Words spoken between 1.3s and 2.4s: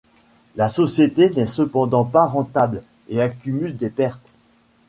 cependant pas